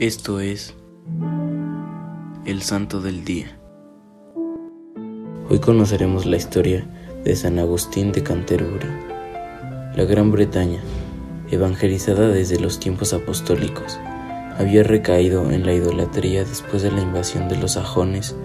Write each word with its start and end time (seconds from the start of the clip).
Esto 0.00 0.38
es 0.38 0.76
el 2.44 2.62
Santo 2.62 3.00
del 3.00 3.24
Día. 3.24 3.58
Hoy 5.50 5.58
conoceremos 5.58 6.24
la 6.24 6.36
historia 6.36 6.86
de 7.24 7.34
San 7.34 7.58
Agustín 7.58 8.12
de 8.12 8.22
Canterbury. 8.22 8.86
La 9.96 10.04
Gran 10.04 10.30
Bretaña, 10.30 10.78
evangelizada 11.50 12.28
desde 12.28 12.60
los 12.60 12.78
tiempos 12.78 13.12
apostólicos, 13.12 13.98
había 14.56 14.84
recaído 14.84 15.50
en 15.50 15.66
la 15.66 15.74
idolatría 15.74 16.44
después 16.44 16.84
de 16.84 16.92
la 16.92 17.02
invasión 17.02 17.48
de 17.48 17.56
los 17.56 17.72
sajones 17.72 18.36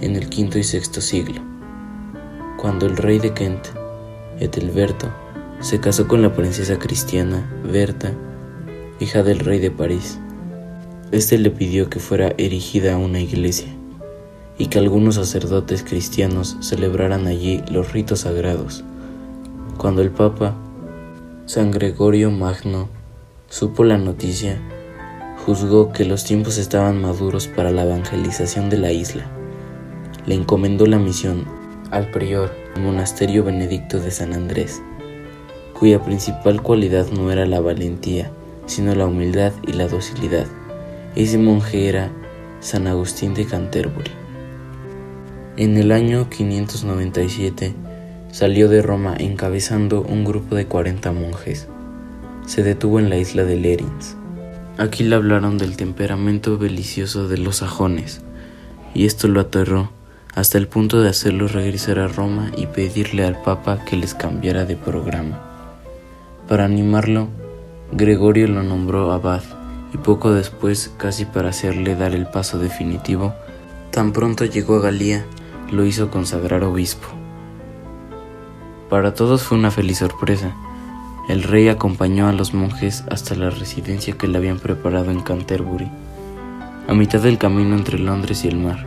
en 0.00 0.14
el 0.14 0.26
V 0.26 0.60
y 0.60 0.62
VI 0.62 1.00
siglo, 1.00 1.42
cuando 2.56 2.86
el 2.86 2.96
rey 2.96 3.18
de 3.18 3.34
Kent, 3.34 3.66
Etelberto, 4.38 5.12
se 5.58 5.80
casó 5.80 6.06
con 6.06 6.22
la 6.22 6.32
princesa 6.32 6.78
cristiana 6.78 7.52
Berta, 7.64 8.12
hija 9.00 9.24
del 9.24 9.40
rey 9.40 9.58
de 9.58 9.72
París. 9.72 10.20
Este 11.12 11.38
le 11.38 11.50
pidió 11.50 11.90
que 11.90 11.98
fuera 11.98 12.34
erigida 12.38 12.96
una 12.96 13.18
iglesia 13.18 13.66
y 14.58 14.66
que 14.66 14.78
algunos 14.78 15.16
sacerdotes 15.16 15.82
cristianos 15.82 16.56
celebraran 16.60 17.26
allí 17.26 17.64
los 17.68 17.92
ritos 17.92 18.20
sagrados. 18.20 18.84
Cuando 19.76 20.02
el 20.02 20.10
Papa 20.10 20.54
San 21.46 21.72
Gregorio 21.72 22.30
Magno 22.30 22.88
supo 23.48 23.82
la 23.82 23.98
noticia, 23.98 24.60
juzgó 25.44 25.92
que 25.92 26.04
los 26.04 26.22
tiempos 26.22 26.58
estaban 26.58 27.02
maduros 27.02 27.48
para 27.48 27.72
la 27.72 27.82
evangelización 27.82 28.70
de 28.70 28.78
la 28.78 28.92
isla. 28.92 29.26
Le 30.26 30.36
encomendó 30.36 30.86
la 30.86 31.00
misión 31.00 31.44
al 31.90 32.08
prior 32.12 32.52
del 32.74 32.84
monasterio 32.84 33.42
benedicto 33.42 33.98
de 33.98 34.12
San 34.12 34.32
Andrés, 34.32 34.80
cuya 35.76 36.00
principal 36.04 36.62
cualidad 36.62 37.08
no 37.10 37.32
era 37.32 37.46
la 37.46 37.58
valentía, 37.58 38.30
sino 38.66 38.94
la 38.94 39.06
humildad 39.06 39.52
y 39.66 39.72
la 39.72 39.88
docilidad. 39.88 40.46
Ese 41.16 41.38
monje 41.38 41.88
era 41.88 42.08
San 42.60 42.86
Agustín 42.86 43.34
de 43.34 43.44
Canterbury. 43.44 44.12
En 45.56 45.76
el 45.76 45.90
año 45.90 46.30
597 46.30 47.74
salió 48.30 48.68
de 48.68 48.80
Roma 48.80 49.16
encabezando 49.18 50.02
un 50.02 50.24
grupo 50.24 50.54
de 50.54 50.66
40 50.66 51.10
monjes. 51.10 51.66
Se 52.46 52.62
detuvo 52.62 53.00
en 53.00 53.10
la 53.10 53.16
isla 53.16 53.42
de 53.42 53.56
Lerins. 53.56 54.16
Aquí 54.78 55.02
le 55.02 55.16
hablaron 55.16 55.58
del 55.58 55.76
temperamento 55.76 56.58
belicioso 56.58 57.26
de 57.26 57.38
los 57.38 57.56
sajones, 57.56 58.22
y 58.94 59.06
esto 59.06 59.26
lo 59.26 59.40
aterró 59.40 59.90
hasta 60.36 60.58
el 60.58 60.68
punto 60.68 61.02
de 61.02 61.08
hacerlo 61.08 61.48
regresar 61.48 61.98
a 61.98 62.06
Roma 62.06 62.52
y 62.56 62.66
pedirle 62.66 63.24
al 63.24 63.42
Papa 63.42 63.84
que 63.84 63.96
les 63.96 64.14
cambiara 64.14 64.64
de 64.64 64.76
programa. 64.76 65.42
Para 66.46 66.66
animarlo, 66.66 67.26
Gregorio 67.90 68.46
lo 68.46 68.62
nombró 68.62 69.10
abad 69.10 69.42
y 69.92 69.98
poco 69.98 70.32
después, 70.32 70.92
casi 70.96 71.24
para 71.24 71.50
hacerle 71.50 71.96
dar 71.96 72.14
el 72.14 72.26
paso 72.26 72.58
definitivo, 72.58 73.34
tan 73.90 74.12
pronto 74.12 74.44
llegó 74.44 74.76
a 74.76 74.80
Galía, 74.80 75.24
lo 75.70 75.84
hizo 75.84 76.10
consagrar 76.10 76.62
obispo. 76.64 77.08
Para 78.88 79.14
todos 79.14 79.42
fue 79.42 79.58
una 79.58 79.70
feliz 79.70 79.98
sorpresa. 79.98 80.54
El 81.28 81.44
rey 81.44 81.68
acompañó 81.68 82.28
a 82.28 82.32
los 82.32 82.54
monjes 82.54 83.04
hasta 83.08 83.36
la 83.36 83.50
residencia 83.50 84.14
que 84.14 84.26
le 84.26 84.38
habían 84.38 84.58
preparado 84.58 85.10
en 85.10 85.20
Canterbury, 85.20 85.88
a 86.88 86.94
mitad 86.94 87.20
del 87.20 87.38
camino 87.38 87.76
entre 87.76 87.98
Londres 87.98 88.44
y 88.44 88.48
el 88.48 88.56
mar, 88.56 88.84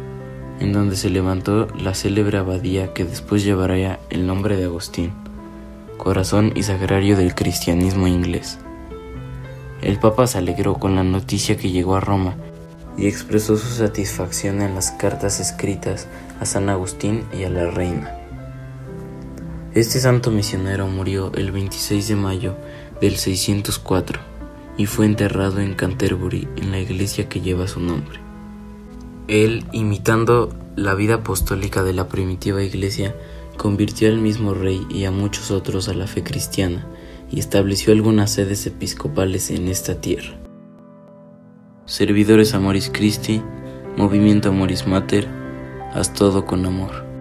en 0.60 0.74
donde 0.74 0.98
se 0.98 1.10
levantó 1.10 1.68
la 1.78 1.94
célebre 1.94 2.38
abadía 2.38 2.94
que 2.94 3.06
después 3.06 3.44
llevaría 3.44 4.00
el 4.10 4.28
nombre 4.28 4.58
de 4.58 4.66
Agustín, 4.66 5.14
corazón 5.98 6.52
y 6.54 6.64
sagrario 6.64 7.16
del 7.16 7.34
cristianismo 7.34 8.08
inglés. 8.08 8.60
El 9.84 10.00
Papa 10.00 10.28
se 10.28 10.38
alegró 10.38 10.76
con 10.76 10.96
la 10.96 11.04
noticia 11.04 11.58
que 11.58 11.70
llegó 11.70 11.98
a 11.98 12.00
Roma 12.00 12.38
y 12.98 13.08
expresó 13.08 13.58
su 13.58 13.68
satisfacción 13.68 14.62
en 14.62 14.76
las 14.76 14.92
cartas 14.92 15.42
escritas 15.42 16.08
a 16.40 16.46
San 16.46 16.70
Agustín 16.70 17.26
y 17.38 17.44
a 17.44 17.50
la 17.50 17.70
reina. 17.70 18.18
Este 19.74 20.00
santo 20.00 20.32
misionero 20.32 20.88
murió 20.88 21.34
el 21.34 21.52
26 21.52 22.08
de 22.08 22.16
mayo 22.16 22.56
del 23.02 23.18
604 23.18 24.22
y 24.78 24.86
fue 24.86 25.06
enterrado 25.06 25.60
en 25.60 25.74
Canterbury 25.74 26.48
en 26.56 26.72
la 26.72 26.80
iglesia 26.80 27.28
que 27.28 27.42
lleva 27.42 27.68
su 27.68 27.82
nombre. 27.82 28.22
Él, 29.28 29.66
imitando 29.74 30.56
la 30.78 30.94
vida 30.94 31.16
apostólica 31.16 31.84
de 31.84 31.92
la 31.92 32.08
primitiva 32.08 32.64
iglesia, 32.64 33.18
convirtió 33.58 34.08
al 34.08 34.20
mismo 34.20 34.54
rey 34.54 34.88
y 34.90 35.04
a 35.04 35.12
muchos 35.12 35.52
otros 35.52 35.90
a 35.90 35.94
la 35.94 36.08
fe 36.08 36.24
cristiana 36.24 36.88
y 37.34 37.40
estableció 37.40 37.94
algunas 37.94 38.30
sedes 38.30 38.68
episcopales 38.68 39.50
en 39.50 39.68
esta 39.68 40.00
tierra. 40.00 40.38
Servidores 41.86 42.54
Amoris 42.54 42.92
Christi, 42.94 43.42
Movimiento 43.98 44.50
Amoris 44.50 44.86
Mater, 44.86 45.28
haz 45.94 46.14
todo 46.14 46.46
con 46.46 46.64
amor. 46.64 47.13